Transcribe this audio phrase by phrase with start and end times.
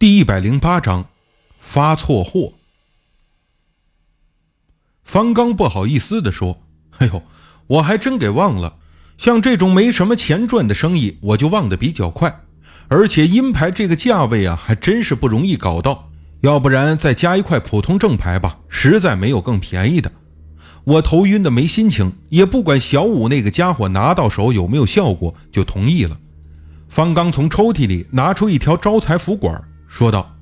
[0.00, 1.04] 第一百零八章，
[1.58, 2.54] 发错货。
[5.04, 6.62] 方刚不好意思地说
[6.96, 7.22] ：“哎呦，
[7.66, 8.78] 我还真给忘了，
[9.18, 12.40] 像这种没什么钱赚的生意，我就忘得比较快。
[12.88, 16.08] 而且阴牌这个价位啊，还真是不容易搞到。
[16.40, 20.10] 要不然再加一块普通正牌吧，实在没有更便宜的。”
[20.84, 26.18] 我头晕的没心情，也不管小五那个家伙拿到手有没有效果，就同意了。
[26.88, 29.62] 方刚从抽屉里拿出一条招财符管。
[29.90, 30.36] 说道：“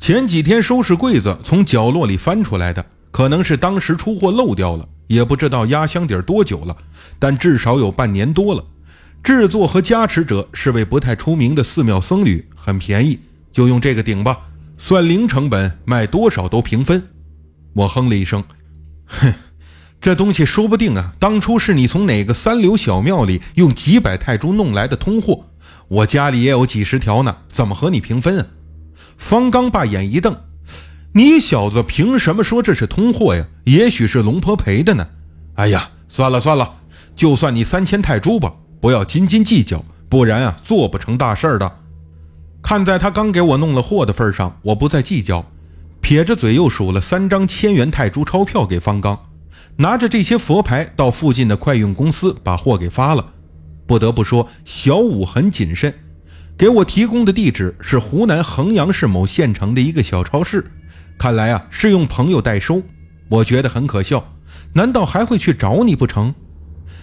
[0.00, 6.76] 前几天收拾柜子，从角落里翻出来的，可能是当时出货漏掉了，也不知道压箱底多久了，
[7.20, 8.64] 但至少有半年多了。
[9.22, 13.20] 制作和加持者是位不太出名的寺庙僧侣，很便宜，
[13.52, 14.36] 就用这个顶吧，
[14.76, 17.04] 算零成本，卖多少都平分。”
[17.74, 18.42] 我哼了一声
[19.06, 19.32] ：“哼，
[20.00, 25.46] 这东西说不定啊，当初是你从哪个三流小庙里用几百泰铢弄来的通货，
[25.86, 28.46] 我家里也有几十条呢，怎么和你平分啊？”
[29.22, 30.36] 方刚把眼一瞪
[31.14, 33.46] ：“你小子凭什么说这是通货呀？
[33.64, 35.06] 也许是龙婆赔的呢。”
[35.54, 36.74] 哎呀，算了算了，
[37.14, 41.72] 就算你三千泰铢吧，不要斤斤计较，不然啊，做不成大事的。
[42.62, 45.46] 看在他刚给我弄了货的份上，我不再计较，
[46.00, 49.18] 撇着嘴又数了三张千元泰铢钞票给方刚，
[49.76, 53.24] 拿着这些佛牌到附近的快运公司把货给发了。
[53.86, 55.94] 不得不说，小五很谨慎。
[56.62, 60.64] 给我提供的地址是湖南衡阳市某县城的一个小超市，
[61.18, 62.80] 看来啊是用朋友代收。
[63.28, 64.32] 我觉得很可笑，
[64.74, 66.32] 难道还会去找你不成？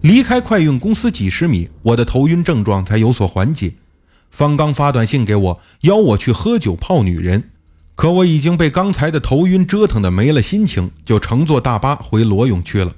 [0.00, 3.74] 离开快运公司几十米，我的头晕症状才有所缓解。
[4.30, 7.50] 方刚发短信给我，邀我去喝酒泡女人，
[7.94, 12.94] 可我已经被刚才的头晕折腾的没了心情，就乘坐大巴回罗永去了。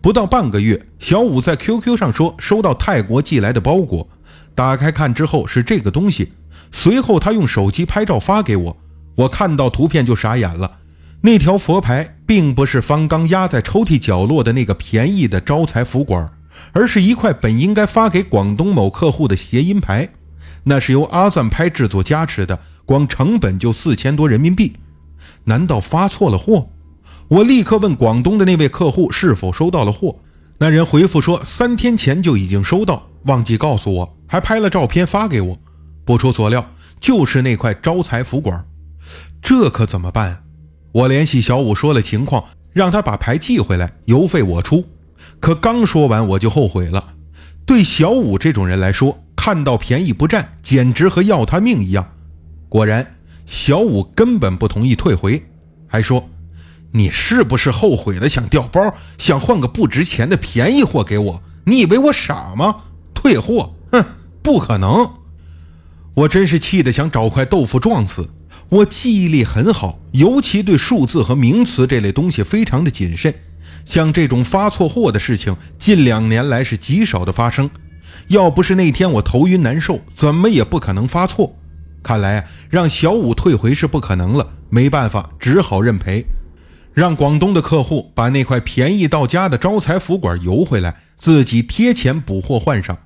[0.00, 4.08] 不到半个月，小五在 QQ 上说收到泰国寄来的包裹。
[4.54, 6.32] 打开看之后是这个东西，
[6.70, 8.76] 随后他用手机拍照发给我，
[9.14, 10.78] 我看到图片就傻眼了。
[11.22, 16.26] 那条佛牌并不是方刚压在抽屉角落的那个便宜的招财福管，
[16.72, 20.08] 而是一块本应该发给广东某客户的谐音牌，
[20.64, 24.74] 那是由阿赞拍制作加持的，光成本就四千多人民币。
[25.44, 26.68] 难道发错了货？
[27.28, 30.18] 我立刻问广东的那位客户是否收到了货，
[30.58, 34.18] 那人回复说三天前就已经收到，忘记告诉我。
[34.26, 35.58] 还拍了照片发给我，
[36.06, 36.66] 不出所料，
[36.98, 38.64] 就是那块招财符管，
[39.42, 40.44] 这可怎么办？
[40.92, 44.86] 我联系小五说了情况，让他把牌寄回来，邮费我出。
[45.38, 47.12] 可刚说完，我就后悔了。
[47.66, 52.12] 对小五这种人来说，看到便宜不占，简直和要他命一样。
[52.70, 55.44] 果然，小五根本不同意退回，
[55.86, 56.26] 还说
[56.92, 58.26] ：“你是不是后悔了？
[58.26, 61.42] 想调包，想换个不值钱的便宜货给我？
[61.66, 62.76] 你以为我傻吗？
[63.22, 64.04] 退货，哼！”
[64.42, 65.08] 不可能！
[66.14, 68.28] 我真是气得想找块豆腐撞死。
[68.68, 73.32] 我记忆力很好，尤其对数字和名词这类东西非常的谨慎。
[73.84, 77.70] 像这种发错货的事情，近两年来是极少的发生。
[78.26, 81.56] 要不是那天我头晕难受，怎么也不可能发错。
[82.02, 84.54] 看来啊，让小五退回是不可能了。
[84.68, 86.24] 没办法，只好认赔，
[86.92, 92.98] 让广东的客户把那块便宜到家的招财符管邮回来，自己贴钱补货换上。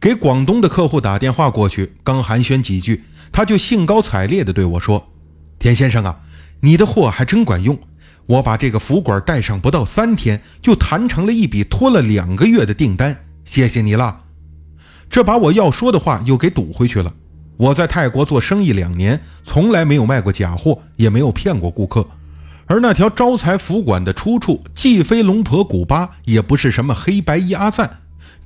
[0.00, 5.10] 给广东的客户打电话过去，刚寒暄几句，他就兴高采烈地对我说
[5.58, 6.20] ：“田先生啊，
[6.60, 7.78] 你的货还真管用，
[8.26, 14.22] 我把这个福管带上不到三天，就谈成了一笔拖了两个月的订单，谢谢你了。”
[15.08, 17.14] 这把我要说的话又给堵回去了。
[17.56, 22.06] 我在泰国做生意两年，从来没有卖过假货，也没有骗过顾客。
[22.66, 28.00] 而那条招财福管的出处，既非龙婆古巴，也不是什么黑白衣阿赞。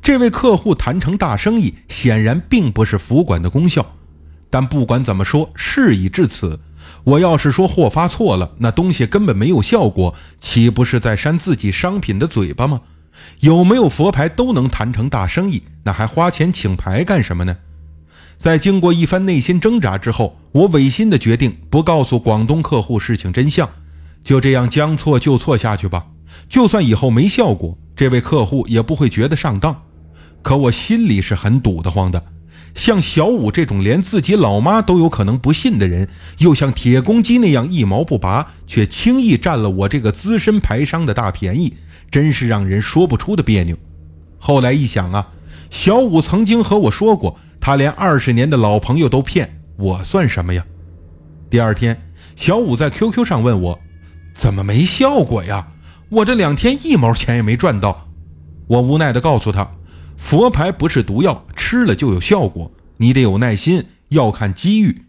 [0.09, 3.85] 这位客户谈成大生意，显然并不是服管的功效。
[4.49, 6.61] 但不管怎么说，事已至此，
[7.05, 12.81] 我要是说货发错了，那东西根本没有效果，岂不是在扇自己商品的嘴巴吗？
[13.41, 17.59] 有没有佛牌都能谈成大生意，那还花钱请牌干什么呢？
[18.39, 23.69] 在经过一番内心挣扎之后，我违心的决定不告诉广东客户事情真相，
[24.25, 26.07] 就这样将错就错下去吧。
[26.49, 29.83] 就算以后没效果，这位客户也不会觉得上当。
[30.49, 32.25] 可我心里是很堵得慌的，
[32.75, 36.09] 像小五这种连自己老妈都有可能不信的人，
[36.39, 41.75] 又像铁公鸡那样一毛不拔，却轻易占了我这个资深牌商的大便宜，
[42.11, 43.77] 真是让人说不出的别扭。
[44.39, 45.29] 后来一想啊，
[45.69, 50.65] 小五曾经和我说过，他连二十年的老朋友都骗，我算什么呀？
[51.51, 51.95] 第二天，
[52.37, 53.79] 小五在 QQ 上问我，
[54.35, 55.69] 怎么没效果呀？
[56.09, 58.09] 我这两天一毛钱也没赚到。
[58.67, 59.71] 我无奈地告诉他。
[60.19, 62.71] 佛牌不是毒药，吃了就有效果。
[62.99, 65.05] 你得有耐心，要看机遇。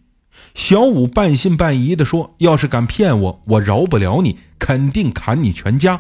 [0.54, 6.00] 小五半信半疑地说：“要是敢骗我，我饶不了你，肯定砍你全家。”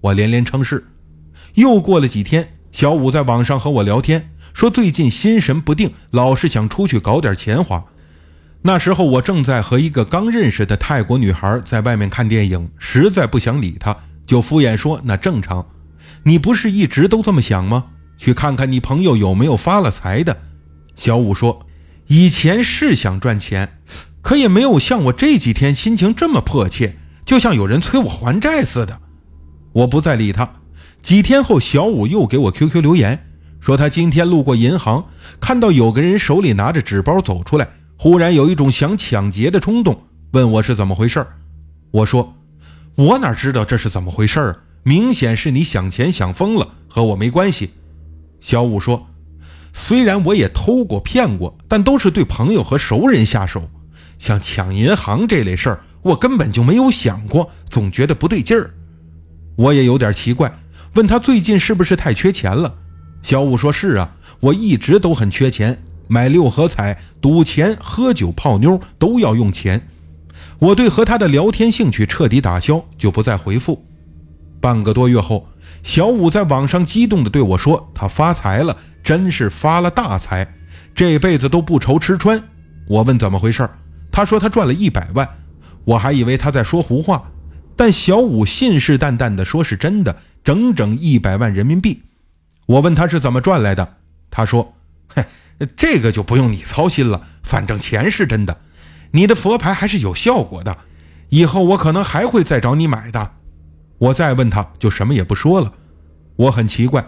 [0.00, 0.88] 我连连称是。
[1.54, 7.84] 又过了几天，小五在网上和我聊天，说最近心神不定，老是想出去搞点钱花。
[8.62, 15.66] 那时候我正在和一个刚认识的泰国女孩在外面看电影，实在不想理她，就敷衍说：“那正常，
[16.24, 17.84] 你不是一直都这么想吗？
[18.16, 20.36] 去看看你朋友有没有发了财的。”
[20.96, 21.66] 小五说
[22.08, 23.78] ：“以前是想赚钱，
[24.22, 29.00] 可也没有像我这几天心情这么迫切，就像有人催我还债似的。”
[29.72, 30.50] 我不再理他。
[31.02, 33.26] 几天后，小五又给我 QQ 留言，
[33.60, 35.04] 说他今天路过银行，
[35.38, 41.24] 看到有个人手里拿着纸包走出来，忽然有一种想抢劫的冲动，问我是怎么回事
[41.90, 42.34] 我说
[42.96, 44.56] ：“我哪知道这是怎么回事啊？
[44.82, 47.70] 明显是你想钱想疯了，和我没关系。”
[48.46, 49.08] 小五说
[49.74, 53.68] ：“虽然我也偷过骗过，但都是对朋友和熟人下手，
[54.20, 58.70] 像抢银行这类事儿，我根本就没有想过，总觉得不对劲儿。”
[59.58, 60.60] 我也有点奇怪，
[60.94, 62.72] 问他最近是不是太缺钱了？
[63.24, 69.88] 小五说是啊，我一直都很缺钱，买六合彩、赌钱、喝酒、泡妞都要用钱。
[70.60, 73.84] 我对和他的聊天兴趣彻底打消，就不再回复。
[74.60, 75.48] 半个多月后，
[75.86, 80.44] 小五在网上激动地对我说：“他发财了，真是发了大财，
[80.96, 82.42] 这辈子都不愁吃穿。”
[82.88, 83.70] 我问怎么回事，
[84.10, 85.28] 他说他赚了一百万，
[85.84, 87.30] 我还以为他在说胡话。
[87.76, 92.02] 但小五信誓旦旦地说是真的，整整一百万人民币。
[92.66, 93.94] 我问他是怎么赚来的，
[94.28, 94.74] 他说
[95.14, 95.24] ：“嘿，
[95.76, 98.58] 这个就不用你操心了，反正钱是真的，
[99.12, 100.76] 你的佛牌还是有效果的，
[101.28, 103.30] 以后我可能还会再找你买的。”
[103.98, 105.72] 我再问他就什么也不说了。
[106.36, 107.06] 我很奇怪，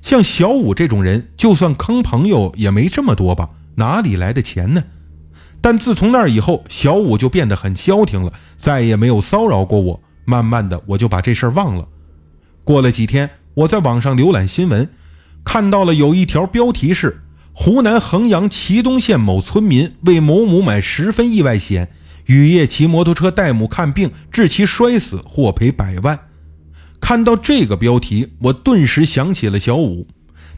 [0.00, 3.50] 像小五这种人，就算坑朋友也没这么多吧？
[3.76, 4.84] 哪里来的钱呢？
[5.60, 10.00] 但自从那以后，小五就变得很消停了，再也没有骚扰过我。
[10.24, 11.86] 慢慢的，我就把这事儿忘了。
[12.64, 14.88] 过了几天，我在网上浏览新闻，
[15.44, 17.20] 看到了有一条标题是：
[17.52, 21.90] 湖南衡阳祁东县某村民为某母买十分意外险，
[22.26, 26.18] 雨夜骑摩托车带母看病，致其摔死，获赔百万。
[27.00, 30.06] 看到这个标题，我顿时想起了小五，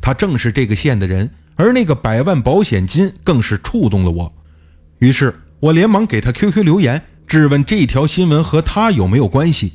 [0.01, 4.33] 他正是这个县的人，而那个百万保险金更是触动了我。
[4.99, 7.03] 于是我连忙给他 QQ 留言。
[7.25, 9.73] 质问这条新闻和他有没有关系？